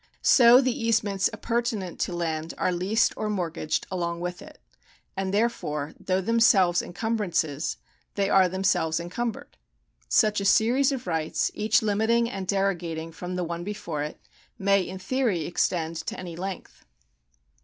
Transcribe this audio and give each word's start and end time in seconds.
So 0.23 0.61
the 0.61 0.75
easements 0.75 1.29
appurtenant 1.31 1.99
to 1.99 2.11
land 2.15 2.55
are 2.57 2.71
leased 2.71 3.13
or 3.15 3.29
mortgaged 3.29 3.85
along 3.91 4.19
with 4.19 4.41
it; 4.41 4.59
and 5.15 5.31
therefore, 5.31 5.93
though 5.99 6.21
them 6.21 6.39
selves 6.39 6.81
encumbrances, 6.81 7.77
they 8.15 8.27
are 8.27 8.49
themselves 8.49 8.99
encumbered. 8.99 9.57
Such 10.09 10.41
a 10.41 10.45
series 10.45 10.91
of 10.91 11.05
rights, 11.05 11.51
each 11.53 11.83
limiting 11.83 12.27
and 12.27 12.47
derogating 12.47 13.11
from 13.11 13.35
the 13.35 13.43
one 13.43 13.63
before 13.63 14.01
it, 14.01 14.19
may 14.57 14.81
in 14.81 14.97
theory 14.97 15.45
extend 15.45 15.97
to 15.97 16.19
any 16.19 16.35
length. 16.35 16.83